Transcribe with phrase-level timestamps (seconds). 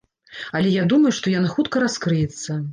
[0.59, 2.61] Але я думаю, што яна хутка раскрыецца.